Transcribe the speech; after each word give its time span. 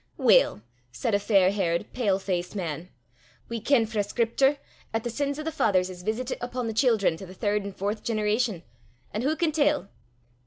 "Weel," 0.17 0.63
said 0.91 1.13
a 1.13 1.19
fair 1.19 1.51
haired, 1.51 1.93
pale 1.93 2.17
faced 2.17 2.55
man, 2.55 2.89
"we 3.49 3.59
ken 3.61 3.85
frae 3.85 4.01
scriptur 4.01 4.57
'at 4.95 5.03
the 5.03 5.11
sins 5.11 5.37
o' 5.37 5.43
the 5.43 5.51
fathers 5.51 5.91
is 5.91 6.01
veesitit 6.03 6.39
upo' 6.41 6.63
the 6.63 6.73
children 6.73 7.17
to 7.17 7.25
the 7.27 7.35
third 7.35 7.61
an' 7.63 7.71
fourth 7.73 8.01
generation 8.03 8.63
an' 9.13 9.23
wha 9.23 9.35
can 9.35 9.51
tell?" 9.51 9.89